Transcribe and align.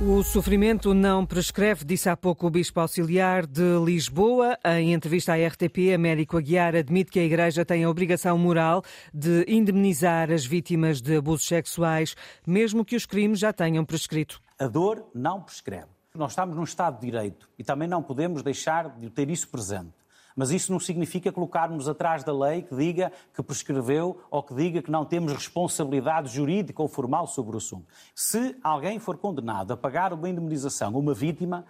O 0.00 0.22
sofrimento 0.22 0.94
não 0.94 1.26
prescreve, 1.26 1.84
disse 1.84 2.08
há 2.08 2.16
pouco 2.16 2.46
o 2.46 2.50
Bispo 2.50 2.78
Auxiliar 2.78 3.44
de 3.44 3.76
Lisboa. 3.84 4.56
Em 4.64 4.94
entrevista 4.94 5.32
à 5.32 5.36
RTP, 5.48 5.92
Américo 5.92 6.36
Aguiar 6.36 6.76
admite 6.76 7.10
que 7.10 7.18
a 7.18 7.24
Igreja 7.24 7.64
tem 7.64 7.82
a 7.82 7.90
obrigação 7.90 8.38
moral 8.38 8.84
de 9.12 9.44
indemnizar 9.48 10.30
as 10.30 10.46
vítimas 10.46 11.02
de 11.02 11.16
abusos 11.16 11.48
sexuais, 11.48 12.14
mesmo 12.46 12.84
que 12.84 12.94
os 12.94 13.06
crimes 13.06 13.40
já 13.40 13.52
tenham 13.52 13.84
prescrito. 13.84 14.40
A 14.56 14.68
dor 14.68 15.10
não 15.12 15.42
prescreve. 15.42 15.88
Nós 16.14 16.30
estamos 16.30 16.54
num 16.54 16.62
Estado 16.62 17.00
de 17.00 17.06
Direito 17.06 17.50
e 17.58 17.64
também 17.64 17.88
não 17.88 18.00
podemos 18.00 18.40
deixar 18.40 18.96
de 18.96 19.10
ter 19.10 19.28
isso 19.28 19.48
presente. 19.48 19.92
Mas 20.38 20.52
isso 20.52 20.70
não 20.70 20.78
significa 20.78 21.32
colocarmos 21.32 21.88
atrás 21.88 22.22
da 22.22 22.32
lei 22.32 22.62
que 22.62 22.72
diga 22.72 23.10
que 23.34 23.42
prescreveu 23.42 24.20
ou 24.30 24.40
que 24.40 24.54
diga 24.54 24.80
que 24.80 24.88
não 24.88 25.04
temos 25.04 25.32
responsabilidade 25.32 26.32
jurídica 26.32 26.80
ou 26.80 26.86
formal 26.86 27.26
sobre 27.26 27.56
o 27.56 27.58
assunto. 27.58 27.88
Se 28.14 28.54
alguém 28.62 29.00
for 29.00 29.18
condenado 29.18 29.72
a 29.72 29.76
pagar 29.76 30.12
uma 30.12 30.28
indemnização 30.28 30.94
a 30.94 30.96
uma 30.96 31.12
vítima 31.12 31.64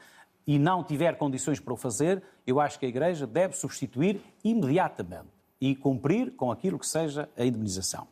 e 0.46 0.58
não 0.58 0.85
tiver 0.85 1.17
condições 1.17 1.58
para 1.58 1.72
o 1.72 1.79
fazer, 1.79 2.22
eu 2.46 2.61
acho 2.61 2.79
que 2.79 2.85
a 2.85 2.89
Igreja 2.91 3.27
deve 3.27 3.57
substituir 3.57 4.21
imediatamente 4.44 5.29
e 5.58 5.75
cumprir 5.75 6.32
com 6.32 6.53
aquilo 6.53 6.79
que 6.79 6.86
seja 6.86 7.27
a 7.39 7.46
indemnização. 7.46 8.07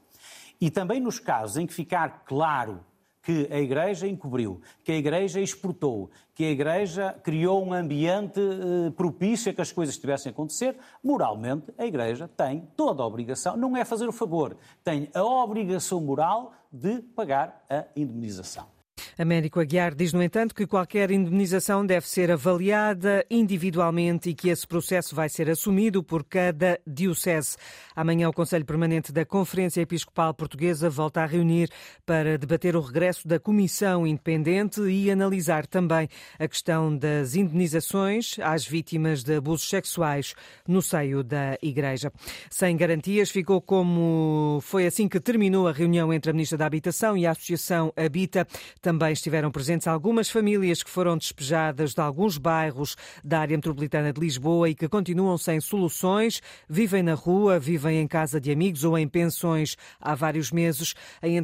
E 0.58 0.70
também 0.70 1.02
nos 1.02 1.18
casos 1.18 1.58
em 1.58 1.66
que 1.66 1.74
ficar 1.74 2.24
claro 2.24 2.80
que 3.26 3.48
a 3.50 3.58
Igreja 3.58 4.06
encobriu, 4.06 4.60
que 4.84 4.92
a 4.92 4.94
Igreja 4.94 5.40
exportou, 5.40 6.08
que 6.32 6.44
a 6.44 6.50
Igreja 6.52 7.12
criou 7.24 7.66
um 7.66 7.72
ambiente 7.72 8.38
eh, 8.38 8.90
propício 8.92 9.50
a 9.50 9.52
que 9.52 9.60
as 9.60 9.72
coisas 9.72 9.96
estivessem 9.96 10.30
a 10.30 10.32
acontecer, 10.32 10.76
moralmente 11.02 11.74
a 11.76 11.84
Igreja 11.84 12.28
tem 12.28 12.68
toda 12.76 13.02
a 13.02 13.06
obrigação, 13.06 13.56
não 13.56 13.76
é 13.76 13.84
fazer 13.84 14.06
o 14.08 14.12
favor, 14.12 14.56
tem 14.84 15.10
a 15.12 15.24
obrigação 15.24 16.00
moral 16.00 16.52
de 16.70 17.00
pagar 17.00 17.64
a 17.68 17.86
indemnização. 17.96 18.75
Américo 19.18 19.60
Aguiar 19.60 19.94
diz, 19.94 20.12
no 20.12 20.22
entanto, 20.22 20.54
que 20.54 20.66
qualquer 20.66 21.10
indemnização 21.10 21.86
deve 21.86 22.06
ser 22.06 22.30
avaliada 22.30 23.24
individualmente 23.30 24.28
e 24.28 24.34
que 24.34 24.50
esse 24.50 24.66
processo 24.66 25.14
vai 25.14 25.30
ser 25.30 25.48
assumido 25.48 26.02
por 26.02 26.22
cada 26.22 26.78
diocese. 26.86 27.56
Amanhã, 27.94 28.28
o 28.28 28.32
Conselho 28.32 28.66
Permanente 28.66 29.12
da 29.12 29.24
Conferência 29.24 29.80
Episcopal 29.80 30.34
Portuguesa 30.34 30.90
volta 30.90 31.22
a 31.22 31.26
reunir 31.26 31.70
para 32.04 32.36
debater 32.36 32.76
o 32.76 32.80
regresso 32.80 33.26
da 33.26 33.40
Comissão 33.40 34.06
Independente 34.06 34.82
e 34.82 35.10
analisar 35.10 35.66
também 35.66 36.10
a 36.38 36.46
questão 36.46 36.94
das 36.94 37.34
indemnizações 37.34 38.38
às 38.42 38.66
vítimas 38.66 39.24
de 39.24 39.36
abusos 39.36 39.66
sexuais 39.66 40.34
no 40.68 40.82
seio 40.82 41.24
da 41.24 41.56
Igreja. 41.62 42.12
Sem 42.50 42.76
garantias, 42.76 43.30
ficou 43.30 43.62
como 43.62 44.58
foi 44.60 44.86
assim 44.86 45.08
que 45.08 45.18
terminou 45.18 45.66
a 45.66 45.72
reunião 45.72 46.12
entre 46.12 46.30
a 46.30 46.34
Ministra 46.34 46.58
da 46.58 46.66
Habitação 46.66 47.16
e 47.16 47.26
a 47.26 47.30
Associação 47.30 47.90
Habita. 47.96 48.46
Também 48.82 49.05
também 49.06 49.12
estiveram 49.12 49.52
presentes 49.52 49.86
algumas 49.86 50.28
famílias 50.28 50.82
que 50.82 50.90
foram 50.90 51.16
despejadas 51.16 51.94
de 51.94 52.00
alguns 52.00 52.38
bairros 52.38 52.96
da 53.22 53.38
área 53.38 53.56
metropolitana 53.56 54.12
de 54.12 54.20
Lisboa 54.20 54.68
e 54.68 54.74
que 54.74 54.88
continuam 54.88 55.38
sem 55.38 55.60
soluções, 55.60 56.40
vivem 56.68 57.04
na 57.04 57.14
rua, 57.14 57.56
vivem 57.56 58.00
em 58.00 58.08
casa 58.08 58.40
de 58.40 58.50
amigos 58.50 58.82
ou 58.82 58.98
em 58.98 59.06
pensões 59.06 59.76
há 60.00 60.16
vários 60.16 60.50
meses. 60.50 60.94
Em 61.22 61.36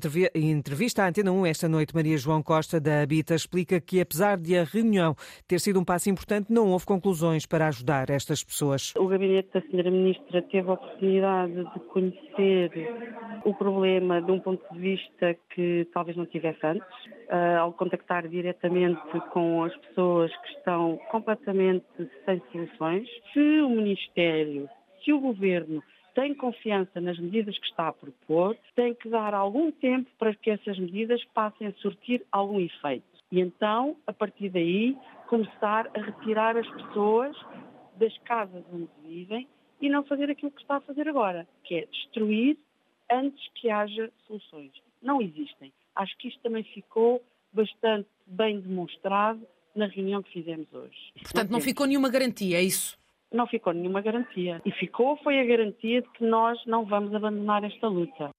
entrevista 0.50 1.04
à 1.04 1.08
Antena 1.08 1.30
1 1.30 1.46
esta 1.46 1.68
noite, 1.68 1.94
Maria 1.94 2.18
João 2.18 2.42
Costa 2.42 2.80
da 2.80 3.02
Habita 3.02 3.34
explica 3.36 3.80
que, 3.80 4.00
apesar 4.00 4.38
de 4.38 4.58
a 4.58 4.64
reunião 4.64 5.14
ter 5.46 5.60
sido 5.60 5.78
um 5.78 5.84
passo 5.84 6.10
importante, 6.10 6.52
não 6.52 6.70
houve 6.70 6.84
conclusões 6.84 7.46
para 7.46 7.68
ajudar 7.68 8.10
estas 8.10 8.42
pessoas. 8.42 8.92
O 8.96 9.06
gabinete 9.06 9.50
da 9.54 9.60
Sra. 9.60 9.88
Ministra 9.88 10.42
teve 10.42 10.68
a 10.68 10.72
oportunidade 10.72 11.54
de 11.54 11.80
conhecer 11.92 12.70
o 13.44 13.54
problema 13.54 14.20
de 14.20 14.32
um 14.32 14.40
ponto 14.40 14.64
de 14.74 14.80
vista 14.80 15.36
que 15.54 15.86
talvez 15.92 16.16
não 16.16 16.26
tivesse 16.26 16.58
antes 16.66 17.12
ao 17.58 17.72
contactar 17.72 18.28
diretamente 18.28 19.00
com 19.32 19.64
as 19.64 19.76
pessoas 19.76 20.34
que 20.38 20.48
estão 20.52 20.98
completamente 21.10 21.86
sem 22.24 22.42
soluções, 22.50 23.08
se 23.32 23.60
o 23.60 23.70
Ministério, 23.70 24.68
se 25.04 25.12
o 25.12 25.20
Governo 25.20 25.82
tem 26.14 26.34
confiança 26.34 27.00
nas 27.00 27.18
medidas 27.18 27.58
que 27.58 27.66
está 27.66 27.88
a 27.88 27.92
propor, 27.92 28.56
tem 28.74 28.94
que 28.94 29.08
dar 29.08 29.34
algum 29.34 29.70
tempo 29.70 30.10
para 30.18 30.34
que 30.34 30.50
essas 30.50 30.78
medidas 30.78 31.22
passem 31.32 31.66
a 31.66 31.72
surtir 31.74 32.24
algum 32.30 32.60
efeito. 32.60 33.04
E 33.30 33.40
então, 33.40 33.96
a 34.06 34.12
partir 34.12 34.50
daí, 34.50 34.96
começar 35.26 35.90
a 35.94 36.00
retirar 36.00 36.56
as 36.56 36.68
pessoas 36.68 37.34
das 37.96 38.16
casas 38.18 38.62
onde 38.72 38.88
vivem 39.06 39.48
e 39.80 39.88
não 39.88 40.04
fazer 40.04 40.30
aquilo 40.30 40.50
que 40.50 40.60
está 40.60 40.76
a 40.76 40.80
fazer 40.80 41.08
agora, 41.08 41.46
que 41.64 41.76
é 41.76 41.86
destruir 41.86 42.58
antes 43.10 43.48
que 43.54 43.70
haja 43.70 44.12
soluções. 44.26 44.72
Não 45.00 45.20
existem. 45.20 45.72
Acho 45.94 46.16
que 46.18 46.28
isto 46.28 46.40
também 46.42 46.62
ficou 46.62 47.22
bastante 47.52 48.08
bem 48.26 48.60
demonstrado 48.60 49.46
na 49.74 49.86
reunião 49.86 50.22
que 50.22 50.32
fizemos 50.32 50.66
hoje. 50.72 51.12
Portanto, 51.22 51.50
não, 51.50 51.58
não 51.58 51.60
ficou 51.60 51.86
nenhuma 51.86 52.10
garantia, 52.10 52.58
é 52.58 52.62
isso? 52.62 52.98
Não 53.32 53.46
ficou 53.46 53.72
nenhuma 53.72 54.02
garantia. 54.02 54.60
E 54.64 54.70
ficou 54.72 55.16
foi 55.18 55.40
a 55.40 55.44
garantia 55.44 56.02
de 56.02 56.08
que 56.10 56.24
nós 56.24 56.58
não 56.66 56.84
vamos 56.84 57.14
abandonar 57.14 57.64
esta 57.64 57.88
luta. 57.88 58.30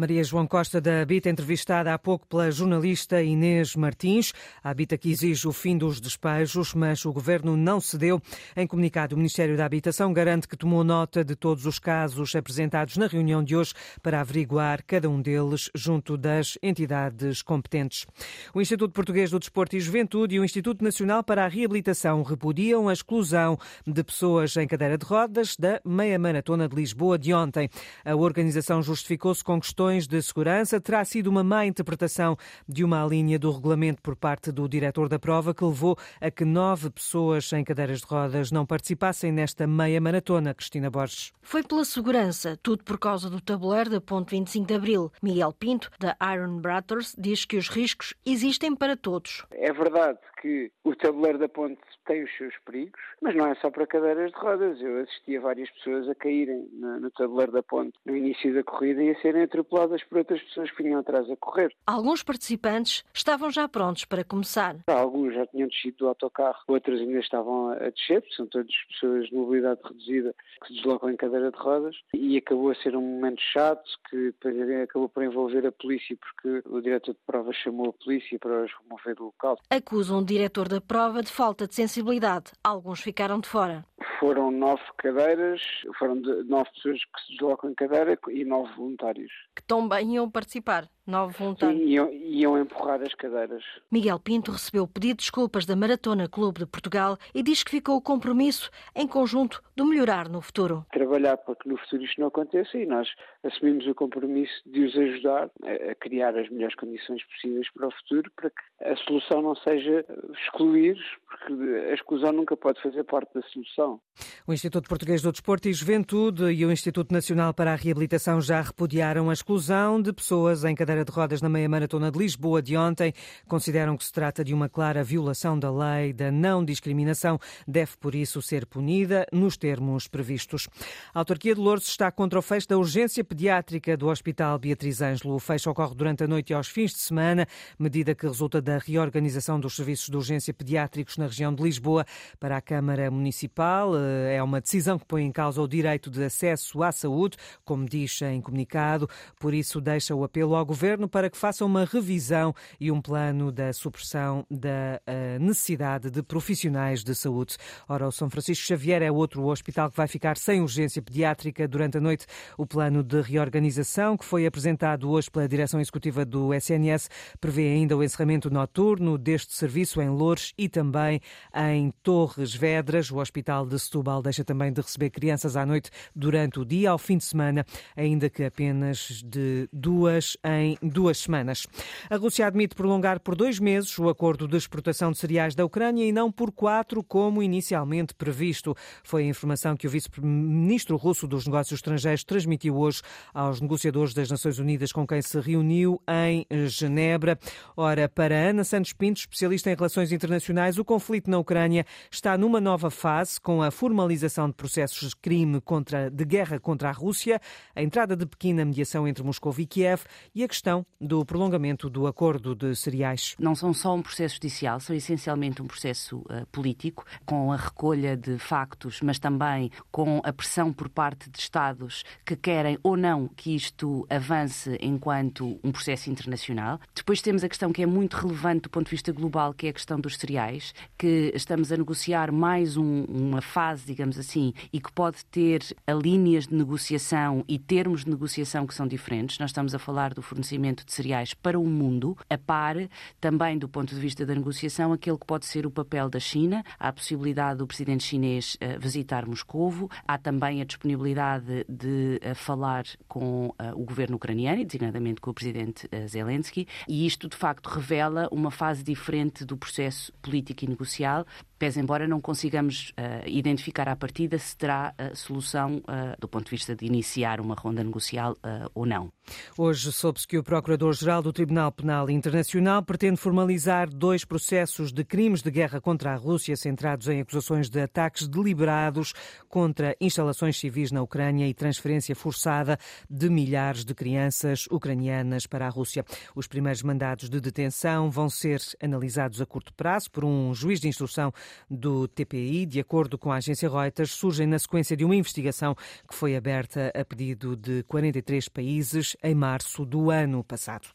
Maria 0.00 0.24
João 0.24 0.46
Costa 0.46 0.80
da 0.80 1.02
Habita, 1.02 1.28
entrevistada 1.28 1.92
há 1.92 1.98
pouco 1.98 2.26
pela 2.26 2.50
jornalista 2.50 3.22
Inês 3.22 3.76
Martins. 3.76 4.32
A 4.64 4.70
Habita 4.70 4.96
que 4.96 5.10
exige 5.10 5.46
o 5.46 5.52
fim 5.52 5.76
dos 5.76 6.00
despejos, 6.00 6.72
mas 6.72 7.04
o 7.04 7.12
governo 7.12 7.54
não 7.54 7.82
cedeu. 7.82 8.18
Em 8.56 8.66
comunicado, 8.66 9.14
o 9.14 9.18
Ministério 9.18 9.58
da 9.58 9.66
Habitação 9.66 10.10
garante 10.10 10.48
que 10.48 10.56
tomou 10.56 10.82
nota 10.82 11.22
de 11.22 11.36
todos 11.36 11.66
os 11.66 11.78
casos 11.78 12.34
apresentados 12.34 12.96
na 12.96 13.08
reunião 13.08 13.44
de 13.44 13.54
hoje 13.54 13.74
para 14.02 14.22
averiguar 14.22 14.82
cada 14.86 15.06
um 15.10 15.20
deles 15.20 15.68
junto 15.74 16.16
das 16.16 16.56
entidades 16.62 17.42
competentes. 17.42 18.06
O 18.54 18.60
Instituto 18.62 18.94
Português 18.94 19.30
do 19.30 19.38
Desporto 19.38 19.76
e 19.76 19.80
Juventude 19.80 20.36
e 20.36 20.40
o 20.40 20.44
Instituto 20.46 20.82
Nacional 20.82 21.22
para 21.22 21.44
a 21.44 21.48
Reabilitação 21.48 22.22
repudiam 22.22 22.88
a 22.88 22.92
exclusão 22.94 23.58
de 23.86 24.02
pessoas 24.02 24.56
em 24.56 24.66
cadeira 24.66 24.96
de 24.96 25.04
rodas 25.04 25.58
da 25.58 25.78
meia 25.84 26.18
maratona 26.18 26.66
de 26.66 26.74
Lisboa 26.74 27.18
de 27.18 27.34
ontem. 27.34 27.68
A 28.02 28.16
organização 28.16 28.82
justificou-se 28.82 29.44
com 29.44 29.60
questões 29.60 29.89
de 29.98 30.22
segurança. 30.22 30.80
Terá 30.80 31.04
sido 31.04 31.26
uma 31.28 31.42
má 31.42 31.66
interpretação 31.66 32.36
de 32.68 32.84
uma 32.84 33.04
linha 33.04 33.38
do 33.38 33.50
regulamento 33.50 34.00
por 34.02 34.16
parte 34.16 34.52
do 34.52 34.68
diretor 34.68 35.08
da 35.08 35.18
prova 35.18 35.54
que 35.54 35.64
levou 35.64 35.96
a 36.20 36.30
que 36.30 36.44
nove 36.44 36.90
pessoas 36.90 37.52
em 37.52 37.64
cadeiras 37.64 38.00
de 38.00 38.06
rodas 38.06 38.50
não 38.50 38.64
participassem 38.64 39.32
nesta 39.32 39.66
meia 39.66 40.00
maratona. 40.00 40.54
Cristina 40.54 40.90
Borges. 40.90 41.32
Foi 41.42 41.62
pela 41.62 41.84
segurança, 41.84 42.58
tudo 42.62 42.84
por 42.84 42.98
causa 42.98 43.28
do 43.28 43.40
tabuleiro 43.40 43.90
da 43.90 44.00
Ponte 44.00 44.30
25 44.30 44.66
de 44.66 44.74
Abril. 44.74 45.12
Miguel 45.22 45.52
Pinto, 45.52 45.90
da 45.98 46.16
Iron 46.32 46.58
Brothers, 46.60 47.14
diz 47.18 47.44
que 47.44 47.56
os 47.56 47.68
riscos 47.68 48.14
existem 48.24 48.74
para 48.74 48.96
todos. 48.96 49.44
É 49.52 49.72
verdade 49.72 50.18
que 50.40 50.70
o 50.84 50.94
tabuleiro 50.94 51.38
da 51.38 51.48
ponte 51.48 51.80
tem 52.06 52.22
os 52.24 52.36
seus 52.36 52.54
perigos, 52.64 53.00
mas 53.20 53.34
não 53.34 53.46
é 53.46 53.54
só 53.56 53.70
para 53.70 53.86
cadeiras 53.86 54.32
de 54.32 54.38
rodas. 54.38 54.80
Eu 54.80 55.00
assisti 55.00 55.36
a 55.36 55.40
várias 55.40 55.70
pessoas 55.70 56.08
a 56.08 56.14
caírem 56.14 56.68
no, 56.72 57.00
no 57.00 57.10
tabuleiro 57.10 57.52
da 57.52 57.62
ponte 57.62 57.92
no 58.04 58.16
início 58.16 58.52
da 58.54 58.62
corrida 58.62 59.02
e 59.02 59.10
a 59.10 59.20
serem 59.20 59.42
atropeladas 59.42 60.02
por 60.04 60.18
outras 60.18 60.42
pessoas 60.42 60.70
que 60.70 60.82
vinham 60.82 61.00
atrás 61.00 61.30
a 61.30 61.36
correr. 61.36 61.74
Alguns 61.86 62.22
participantes 62.22 63.04
estavam 63.12 63.50
já 63.50 63.68
prontos 63.68 64.04
para 64.04 64.24
começar. 64.24 64.76
Alguns 64.86 65.34
já 65.34 65.46
tinham 65.46 65.68
descido 65.68 65.98
do 65.98 66.08
autocarro, 66.08 66.58
outros 66.68 67.00
ainda 67.00 67.18
estavam 67.18 67.70
a 67.70 67.90
descer, 67.90 68.24
são 68.36 68.46
todas 68.46 68.70
pessoas 68.88 69.28
de 69.28 69.34
mobilidade 69.34 69.80
reduzida 69.84 70.34
que 70.62 70.68
se 70.68 70.74
deslocam 70.74 71.10
em 71.10 71.16
cadeira 71.16 71.50
de 71.50 71.58
rodas 71.58 71.96
e 72.14 72.36
acabou 72.36 72.70
a 72.70 72.74
ser 72.76 72.96
um 72.96 73.02
momento 73.02 73.40
chato 73.40 73.82
que 74.08 74.34
acabou 74.82 75.08
por 75.08 75.22
envolver 75.22 75.66
a 75.66 75.72
polícia 75.72 76.16
porque 76.16 76.68
o 76.68 76.80
diretor 76.80 77.12
de 77.12 77.20
prova 77.26 77.52
chamou 77.52 77.90
a 77.90 78.04
polícia 78.04 78.38
para 78.38 78.64
os 78.64 78.70
remover 78.82 79.14
do 79.14 79.24
local. 79.24 79.58
Acusam 79.68 80.22
diretor 80.30 80.68
da 80.68 80.80
prova 80.80 81.22
de 81.22 81.30
falta 81.30 81.66
de 81.66 81.74
sensibilidade. 81.74 82.52
Alguns 82.62 83.00
ficaram 83.00 83.40
de 83.40 83.48
fora. 83.48 83.84
Foram 84.20 84.50
nove 84.50 84.82
cadeiras, 84.98 85.60
foram 85.98 86.16
nove 86.46 86.70
pessoas 86.74 86.98
que 87.04 87.20
se 87.26 87.32
deslocam 87.32 87.70
em 87.70 87.74
cadeira 87.74 88.16
e 88.28 88.44
nove 88.44 88.72
voluntários. 88.76 89.32
Que 89.56 89.62
também 89.62 90.14
iam 90.14 90.30
participar. 90.30 90.88
Nove 91.10 91.34
voluntários. 91.36 91.80
Sim, 91.80 91.88
iam, 91.88 92.12
iam 92.12 92.58
empurrar 92.58 93.02
as 93.02 93.12
cadeiras. 93.14 93.64
Miguel 93.90 94.20
Pinto 94.20 94.52
recebeu 94.52 94.84
o 94.84 94.88
pedido 94.88 95.16
de 95.16 95.24
desculpas 95.24 95.66
da 95.66 95.74
Maratona 95.74 96.28
Clube 96.28 96.60
de 96.60 96.66
Portugal 96.66 97.18
e 97.34 97.42
diz 97.42 97.64
que 97.64 97.70
ficou 97.70 97.96
o 97.96 98.00
compromisso, 98.00 98.70
em 98.94 99.08
conjunto, 99.08 99.60
de 99.76 99.82
melhorar 99.82 100.28
no 100.28 100.40
futuro. 100.40 100.86
Trabalhar 100.92 101.36
para 101.38 101.56
que 101.56 101.68
no 101.68 101.76
futuro 101.78 102.04
isto 102.04 102.20
não 102.20 102.28
aconteça 102.28 102.78
e 102.78 102.86
nós 102.86 103.08
assumimos 103.42 103.86
o 103.88 103.94
compromisso 103.94 104.62
de 104.64 104.84
os 104.84 104.96
ajudar 104.96 105.50
a, 105.64 105.90
a 105.90 105.94
criar 105.96 106.36
as 106.38 106.48
melhores 106.48 106.76
condições 106.76 107.24
possíveis 107.24 107.68
para 107.72 107.88
o 107.88 107.90
futuro, 107.90 108.30
para 108.36 108.50
que 108.50 108.62
a 108.84 108.96
solução 108.96 109.42
não 109.42 109.56
seja 109.56 110.04
excluir, 110.44 110.96
porque 111.30 111.52
a 111.52 111.94
exclusão 111.94 112.32
nunca 112.32 112.56
pode 112.56 112.82
fazer 112.82 113.04
parte 113.04 113.32
da 113.32 113.42
solução. 113.42 114.00
O 114.46 114.52
Instituto 114.52 114.88
Português 114.88 115.22
do 115.22 115.30
Desporto 115.30 115.68
e 115.68 115.72
Juventude 115.72 116.50
e 116.50 116.66
o 116.66 116.72
Instituto 116.72 117.12
Nacional 117.12 117.54
para 117.54 117.72
a 117.72 117.76
Reabilitação 117.76 118.40
já 118.40 118.60
repudiaram 118.60 119.30
a 119.30 119.32
exclusão 119.32 120.02
de 120.02 120.12
pessoas 120.12 120.64
em 120.64 120.74
cadeira 120.74 121.04
de 121.04 121.12
rodas 121.12 121.40
na 121.40 121.48
meia 121.48 121.68
maratona 121.68 122.10
de 122.10 122.18
Lisboa 122.18 122.60
de 122.60 122.76
ontem. 122.76 123.12
Consideram 123.48 123.96
que 123.96 124.04
se 124.04 124.12
trata 124.12 124.42
de 124.42 124.52
uma 124.52 124.68
clara 124.68 125.04
violação 125.04 125.56
da 125.56 125.70
lei 125.70 126.12
da 126.12 126.32
não 126.32 126.64
discriminação, 126.64 127.38
deve 127.66 127.96
por 127.98 128.14
isso 128.14 128.42
ser 128.42 128.66
punida 128.66 129.24
nos 129.32 129.56
termos 129.56 130.08
previstos. 130.08 130.68
A 131.14 131.20
autarquia 131.20 131.54
de 131.54 131.60
Lourdes 131.60 131.88
está 131.88 132.10
contra 132.10 132.40
o 132.40 132.42
fecho 132.42 132.68
da 132.68 132.76
urgência 132.76 133.22
pediátrica 133.22 133.96
do 133.96 134.08
Hospital 134.08 134.58
Beatriz 134.58 135.00
Ângelo. 135.00 135.34
O 135.34 135.38
fecho 135.38 135.70
ocorre 135.70 135.94
durante 135.94 136.24
a 136.24 136.26
noite 136.26 136.50
e 136.50 136.54
aos 136.54 136.68
fins 136.68 136.90
de 136.90 136.98
semana, 136.98 137.46
medida 137.78 138.16
que 138.16 138.26
resulta 138.26 138.60
da 138.60 138.78
reorganização 138.78 139.60
dos 139.60 139.76
serviços 139.76 140.08
de 140.08 140.16
urgência 140.16 140.52
pediátricos 140.52 141.19
na 141.20 141.26
região 141.26 141.54
de 141.54 141.62
Lisboa 141.62 142.04
para 142.38 142.56
a 142.56 142.60
Câmara 142.60 143.10
Municipal. 143.10 143.92
Eh, 143.96 144.36
é 144.36 144.42
uma 144.42 144.60
decisão 144.60 144.98
que 144.98 145.04
põe 145.04 145.24
em 145.24 145.30
causa 145.32 145.60
o 145.60 145.68
direito 145.68 146.10
de 146.10 146.24
acesso 146.24 146.82
à 146.82 146.90
saúde, 146.90 147.36
como 147.64 147.88
diz 147.88 148.20
em 148.22 148.40
comunicado. 148.40 149.08
Por 149.38 149.54
isso, 149.54 149.80
deixa 149.80 150.14
o 150.14 150.24
apelo 150.24 150.54
ao 150.54 150.64
Governo 150.64 151.08
para 151.08 151.28
que 151.28 151.36
faça 151.36 151.64
uma 151.64 151.84
revisão 151.84 152.54
e 152.80 152.90
um 152.90 153.00
plano 153.00 153.52
da 153.52 153.72
supressão 153.72 154.46
da 154.50 155.00
eh, 155.06 155.38
necessidade 155.38 156.10
de 156.10 156.22
profissionais 156.22 157.04
de 157.04 157.14
saúde. 157.14 157.56
Ora, 157.88 158.08
o 158.08 158.12
São 158.12 158.30
Francisco 158.30 158.64
Xavier 158.66 159.02
é 159.02 159.10
outro 159.10 159.46
hospital 159.46 159.90
que 159.90 159.96
vai 159.96 160.08
ficar 160.08 160.36
sem 160.36 160.60
urgência 160.60 161.02
pediátrica 161.02 161.68
durante 161.68 161.98
a 161.98 162.00
noite. 162.00 162.26
O 162.56 162.66
plano 162.66 163.02
de 163.02 163.20
reorganização, 163.20 164.16
que 164.16 164.24
foi 164.24 164.46
apresentado 164.46 165.10
hoje 165.10 165.30
pela 165.30 165.48
direção 165.48 165.80
executiva 165.80 166.24
do 166.24 166.54
SNS, 166.54 167.10
prevê 167.40 167.68
ainda 167.68 167.96
o 167.96 168.02
encerramento 168.02 168.50
noturno 168.50 169.18
deste 169.18 169.54
serviço 169.54 170.00
em 170.00 170.08
Loures 170.08 170.52
e 170.56 170.68
também 170.68 171.09
em 171.12 171.90
Torres 172.02 172.54
Vedras. 172.54 173.10
O 173.10 173.18
Hospital 173.18 173.66
de 173.66 173.78
Setúbal 173.78 174.22
deixa 174.22 174.44
também 174.44 174.72
de 174.72 174.80
receber 174.80 175.10
crianças 175.10 175.56
à 175.56 175.64
noite 175.64 175.90
durante 176.14 176.60
o 176.60 176.64
dia, 176.64 176.90
ao 176.90 176.98
fim 176.98 177.16
de 177.16 177.24
semana, 177.24 177.64
ainda 177.96 178.28
que 178.28 178.44
apenas 178.44 179.22
de 179.24 179.68
duas 179.72 180.36
em 180.44 180.76
duas 180.82 181.18
semanas. 181.18 181.66
A 182.08 182.16
Rússia 182.16 182.46
admite 182.46 182.74
prolongar 182.74 183.20
por 183.20 183.34
dois 183.34 183.58
meses 183.58 183.98
o 183.98 184.08
acordo 184.08 184.46
de 184.46 184.56
exportação 184.56 185.10
de 185.10 185.18
cereais 185.18 185.54
da 185.54 185.64
Ucrânia 185.64 186.04
e 186.04 186.12
não 186.12 186.30
por 186.30 186.52
quatro, 186.52 187.02
como 187.02 187.42
inicialmente 187.42 188.14
previsto. 188.14 188.74
Foi 189.02 189.22
a 189.24 189.26
informação 189.26 189.76
que 189.76 189.86
o 189.86 189.90
vice-ministro 189.90 190.96
russo 190.96 191.26
dos 191.26 191.46
Negócios 191.46 191.78
Estrangeiros 191.78 192.24
transmitiu 192.24 192.76
hoje 192.76 193.02
aos 193.32 193.60
negociadores 193.60 194.14
das 194.14 194.30
Nações 194.30 194.58
Unidas 194.58 194.92
com 194.92 195.06
quem 195.06 195.22
se 195.22 195.40
reuniu 195.40 196.00
em 196.08 196.46
Genebra. 196.68 197.38
Ora, 197.76 198.08
para 198.08 198.34
Ana 198.34 198.64
Santos 198.64 198.92
Pinto, 198.92 199.20
especialista 199.20 199.70
em 199.70 199.74
relações 199.74 200.12
internacionais, 200.12 200.78
o 200.78 200.84
conflito 200.84 200.99
na 201.26 201.38
Ucrânia 201.38 201.84
está 202.10 202.36
numa 202.36 202.60
nova 202.60 202.90
fase 202.90 203.40
com 203.40 203.62
a 203.62 203.70
formalização 203.70 204.48
de 204.48 204.54
processos 204.54 205.10
de 205.10 205.16
crime 205.16 205.60
contra, 205.60 206.10
de 206.10 206.24
guerra 206.24 206.60
contra 206.60 206.88
a 206.88 206.92
Rússia, 206.92 207.40
a 207.74 207.82
entrada 207.82 208.16
de 208.16 208.26
Pequim 208.26 208.52
na 208.52 208.64
mediação 208.64 209.06
entre 209.06 209.22
Moscou 209.22 209.54
e 209.58 209.66
Kiev 209.66 210.02
e 210.34 210.44
a 210.44 210.48
questão 210.48 210.84
do 211.00 211.24
prolongamento 211.24 211.90
do 211.90 212.06
acordo 212.06 212.54
de 212.54 212.74
cereais. 212.74 213.34
Não 213.38 213.54
são 213.54 213.72
só 213.72 213.94
um 213.94 214.02
processo 214.02 214.34
judicial, 214.34 214.80
são 214.80 214.94
essencialmente 214.94 215.62
um 215.62 215.66
processo 215.66 216.18
uh, 216.18 216.46
político, 216.52 217.04
com 217.24 217.52
a 217.52 217.56
recolha 217.56 218.16
de 218.16 218.38
factos, 218.38 219.00
mas 219.02 219.18
também 219.18 219.70
com 219.90 220.20
a 220.24 220.32
pressão 220.32 220.72
por 220.72 220.88
parte 220.88 221.28
de 221.30 221.38
Estados 221.38 222.04
que 222.24 222.36
querem 222.36 222.78
ou 222.82 222.96
não 222.96 223.28
que 223.28 223.54
isto 223.54 224.06
avance 224.08 224.78
enquanto 224.80 225.58
um 225.62 225.72
processo 225.72 226.10
internacional. 226.10 226.78
Depois 226.94 227.22
temos 227.22 227.42
a 227.44 227.48
questão 227.48 227.72
que 227.72 227.82
é 227.82 227.86
muito 227.86 228.16
relevante 228.16 228.62
do 228.62 228.70
ponto 228.70 228.86
de 228.86 228.90
vista 228.90 229.12
global, 229.12 229.54
que 229.54 229.66
é 229.66 229.70
a 229.70 229.72
questão 229.72 229.98
dos 229.98 230.16
cereais, 230.16 230.74
que 230.98 231.32
estamos 231.34 231.72
a 231.72 231.76
negociar 231.76 232.30
mais 232.30 232.76
um, 232.76 233.04
uma 233.04 233.40
fase, 233.40 233.86
digamos 233.86 234.18
assim, 234.18 234.52
e 234.72 234.80
que 234.80 234.92
pode 234.92 235.24
ter 235.26 235.62
linhas 236.02 236.46
de 236.46 236.54
negociação 236.54 237.44
e 237.48 237.58
termos 237.58 238.04
de 238.04 238.10
negociação 238.10 238.66
que 238.66 238.74
são 238.74 238.86
diferentes. 238.86 239.38
Nós 239.38 239.50
estamos 239.50 239.74
a 239.74 239.78
falar 239.78 240.14
do 240.14 240.22
fornecimento 240.22 240.84
de 240.84 240.92
cereais 240.92 241.34
para 241.34 241.58
o 241.58 241.66
mundo, 241.66 242.16
a 242.28 242.36
par 242.36 242.76
também 243.20 243.58
do 243.58 243.68
ponto 243.68 243.94
de 243.94 244.00
vista 244.00 244.24
da 244.26 244.34
negociação, 244.34 244.92
aquele 244.92 245.18
que 245.18 245.26
pode 245.26 245.46
ser 245.46 245.66
o 245.66 245.70
papel 245.70 246.08
da 246.08 246.20
China. 246.20 246.64
Há 246.78 246.88
a 246.88 246.92
possibilidade 246.92 247.58
do 247.58 247.66
presidente 247.66 248.04
chinês 248.04 248.56
uh, 248.56 248.78
visitar 248.78 249.26
Moscovo, 249.26 249.90
há 250.06 250.18
também 250.18 250.60
a 250.60 250.64
disponibilidade 250.64 251.64
de 251.68 252.20
uh, 252.22 252.34
falar 252.34 252.84
com 253.08 253.46
uh, 253.48 253.54
o 253.74 253.84
governo 253.84 254.16
ucraniano, 254.16 254.64
designadamente 254.64 255.20
com 255.20 255.30
o 255.30 255.34
presidente 255.34 255.88
Zelensky, 256.06 256.66
e 256.88 257.06
isto 257.06 257.28
de 257.28 257.36
facto 257.36 257.68
revela 257.68 258.28
uma 258.30 258.50
fase 258.50 258.82
diferente 258.82 259.44
do 259.44 259.56
processo 259.56 260.12
político 260.20 260.64
e 260.64 260.66
negocial, 260.80 261.26
pese 261.60 261.78
embora 261.78 262.08
não 262.08 262.22
consigamos 262.22 262.94
uh, 262.96 263.28
identificar 263.28 263.86
à 263.86 263.94
partida 263.94 264.38
se 264.38 264.56
terá 264.56 264.94
uh, 264.98 265.14
solução 265.14 265.76
uh, 265.76 266.18
do 266.18 266.26
ponto 266.26 266.46
de 266.46 266.52
vista 266.52 266.74
de 266.74 266.86
iniciar 266.86 267.38
uma 267.38 267.54
ronda 267.54 267.84
negocial 267.84 268.34
ou 268.74 268.86
não. 268.86 269.12
Hoje 269.58 269.92
soube-se 269.92 270.26
que 270.26 270.38
o 270.38 270.42
Procurador-Geral 270.42 271.22
do 271.22 271.32
Tribunal 271.32 271.70
Penal 271.70 272.08
Internacional 272.08 272.82
pretende 272.82 273.18
formalizar 273.18 273.90
dois 273.90 274.24
processos 274.24 274.90
de 274.90 275.04
crimes 275.04 275.42
de 275.42 275.50
guerra 275.50 275.80
contra 275.80 276.12
a 276.12 276.16
Rússia 276.16 276.56
centrados 276.56 277.08
em 277.08 277.20
acusações 277.20 277.68
de 277.68 277.80
ataques 277.80 278.26
deliberados 278.26 279.12
contra 279.48 279.94
instalações 280.00 280.58
civis 280.58 280.90
na 280.90 281.02
Ucrânia 281.02 281.46
e 281.46 281.52
transferência 281.52 282.16
forçada 282.16 282.78
de 283.10 283.28
milhares 283.28 283.84
de 283.84 283.94
crianças 283.94 284.66
ucranianas 284.70 285.46
para 285.46 285.66
a 285.66 285.70
Rússia. 285.70 286.04
Os 286.34 286.46
primeiros 286.46 286.82
mandados 286.82 287.28
de 287.28 287.40
detenção 287.40 288.10
vão 288.10 288.30
ser 288.30 288.60
analisados 288.82 289.42
a 289.42 289.46
curto 289.46 289.74
prazo 289.74 290.10
por 290.10 290.24
um 290.24 290.54
juiz 290.54 290.80
de 290.80 290.88
instrução 290.88 291.32
do 291.68 292.08
TPI, 292.08 292.66
de 292.66 292.80
acordo 292.80 293.18
com 293.18 293.30
a 293.32 293.36
agência 293.36 293.68
Reuters, 293.68 294.12
surgem 294.12 294.46
na 294.46 294.58
sequência 294.58 294.96
de 294.96 295.04
uma 295.04 295.16
investigação 295.16 295.74
que 296.08 296.14
foi 296.14 296.36
aberta 296.36 296.92
a 296.94 297.04
pedido 297.04 297.56
de 297.56 297.82
43 297.84 298.48
países 298.48 299.16
em 299.22 299.34
março 299.34 299.84
do 299.84 300.10
ano 300.10 300.42
passado. 300.44 300.88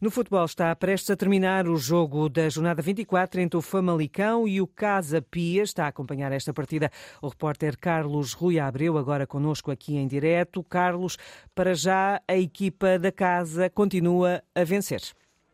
No 0.00 0.10
futebol 0.10 0.44
está 0.44 0.74
prestes 0.76 1.10
a 1.10 1.16
terminar 1.16 1.66
o 1.68 1.76
jogo 1.76 2.28
da 2.28 2.48
jornada 2.48 2.82
24 2.82 3.40
entre 3.40 3.56
o 3.56 3.62
Famalicão 3.62 4.46
e 4.46 4.60
o 4.60 4.66
Casa 4.66 5.20
Pia. 5.20 5.62
Está 5.62 5.86
a 5.86 5.88
acompanhar 5.88 6.32
esta 6.32 6.52
partida 6.52 6.90
o 7.20 7.28
repórter 7.28 7.76
Carlos 7.78 8.32
Rui 8.32 8.58
Abreu, 8.58 8.96
agora 8.96 9.26
conosco 9.26 9.70
aqui 9.70 9.96
em 9.96 10.06
direto. 10.06 10.62
Carlos, 10.62 11.16
para 11.54 11.74
já 11.74 12.20
a 12.28 12.36
equipa 12.36 12.98
da 12.98 13.10
casa 13.10 13.68
continua 13.70 14.42
a 14.54 14.64
vencer. 14.64 15.00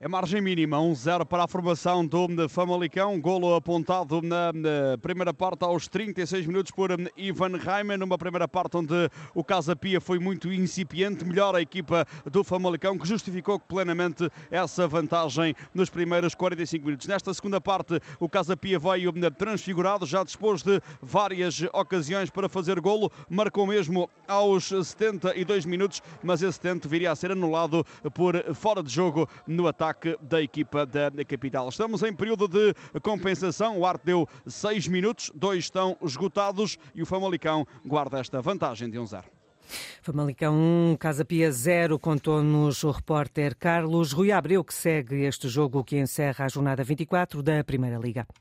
É 0.01 0.09
margem 0.09 0.41
mínima, 0.41 0.77
1-0 0.77 1.23
um 1.23 1.25
para 1.25 1.45
a 1.45 1.49
formação 1.49 2.05
do 2.05 2.49
Famalicão. 2.49 3.19
Golo 3.21 3.55
apontado 3.55 4.21
na, 4.21 4.53
primeira 5.01 5.33
parte 5.33 5.63
aos 5.65 5.87
36 5.87 6.47
minutos 6.49 6.73
por 6.73 6.91
hum, 6.91 7.07
Ivan 7.17 7.57
Reimer, 7.57 7.97
numa 7.97 8.19
primeira 8.19 8.49
parte 8.49 8.77
onde 8.77 8.93
o 9.33 9.45
Casa 9.45 9.77
Pia 9.77 10.01
foi 10.01 10.19
muito 10.19 10.53
incipiente. 10.53 11.25
Melhor 11.25 11.55
a 11.55 11.61
equipa 11.61 12.05
do 12.29 12.43
Famalicão, 12.43 12.99
que 12.99 13.07
justificou 13.07 13.61
plenamente 13.61 14.29
essa 14.51 14.89
vantagem 14.89 15.55
nos 15.73 15.89
primeiros 15.89 16.35
45 16.35 16.85
minutos. 16.85 17.07
Nesta 17.07 17.33
segunda 17.33 17.61
parte, 17.61 18.01
o 18.19 18.29
Casa 18.29 18.57
Pia 18.57 18.81
veio 18.81 19.11
hum, 19.11 19.31
transfigurado, 19.31 20.05
já 20.05 20.25
dispôs 20.25 20.65
de 20.65 20.83
várias 21.01 21.63
ocasiões 21.73 22.31
para 22.31 22.49
fazer 22.49 22.81
golo. 22.81 23.13
Marcou 23.31 23.65
mesmo 23.65 24.11
aos 24.27 24.65
72 24.65 25.65
minutos, 25.65 26.03
mas 26.21 26.43
esse 26.43 26.59
tento 26.59 26.89
viria 26.89 27.13
a 27.13 27.17
ser 27.17 27.31
anulado 27.31 27.87
por 28.13 28.35
fora 28.55 28.83
de 28.83 28.93
jogo 28.93 29.29
no 29.47 29.69
ataque 29.69 29.84
ataque 29.85 30.17
da 30.23 30.41
equipa 30.41 30.87
da 30.87 31.11
capital. 31.27 31.69
Estamos 31.69 32.03
em 32.03 32.13
período 32.13 32.49
de 32.49 32.75
compensação. 33.03 33.79
O 33.79 33.85
Arte 33.85 34.07
deu 34.07 34.27
6 34.47 34.89
minutos, 34.89 35.31
dois 35.35 35.65
estão 35.65 35.97
esgotados 36.03 36.79
e 36.95 37.03
o 37.03 37.07
Famalicão 37.07 37.67
guarda 37.85 38.19
esta 38.19 38.41
vantagem 38.41 38.89
de 38.89 38.99
1-0. 38.99 39.23
Famalicão 40.03 40.55
1, 40.55 40.97
Casa 40.99 41.25
Pia 41.25 41.51
0, 41.51 41.99
contou-nos 41.99 42.83
o 42.85 42.91
repórter 42.91 43.57
Carlos 43.57 44.13
Rui 44.13 44.31
Abreu, 44.31 44.63
que 44.63 44.75
segue 44.75 45.25
este 45.25 45.49
jogo 45.49 45.83
que 45.83 45.99
encerra 45.99 46.45
a 46.45 46.49
jornada 46.49 46.85
24 46.85 47.43
da 47.43 47.65
Primeira 47.65 47.99
Liga. 47.99 48.27